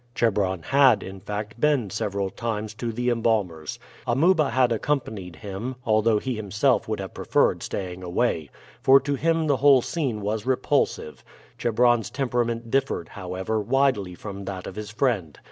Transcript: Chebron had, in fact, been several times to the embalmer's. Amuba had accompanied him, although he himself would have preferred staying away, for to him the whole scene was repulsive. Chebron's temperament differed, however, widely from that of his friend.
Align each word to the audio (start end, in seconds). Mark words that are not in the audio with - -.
Chebron 0.15 0.63
had, 0.63 1.03
in 1.03 1.19
fact, 1.19 1.59
been 1.61 1.91
several 1.91 2.31
times 2.31 2.73
to 2.73 2.91
the 2.91 3.11
embalmer's. 3.11 3.77
Amuba 4.07 4.49
had 4.49 4.71
accompanied 4.71 5.35
him, 5.35 5.75
although 5.85 6.17
he 6.17 6.33
himself 6.35 6.87
would 6.87 6.99
have 6.99 7.13
preferred 7.13 7.61
staying 7.61 8.01
away, 8.01 8.49
for 8.81 8.99
to 8.99 9.13
him 9.13 9.45
the 9.45 9.57
whole 9.57 9.83
scene 9.83 10.21
was 10.21 10.43
repulsive. 10.43 11.23
Chebron's 11.59 12.09
temperament 12.09 12.71
differed, 12.71 13.09
however, 13.09 13.61
widely 13.61 14.15
from 14.15 14.45
that 14.45 14.65
of 14.65 14.75
his 14.75 14.89
friend. 14.89 15.37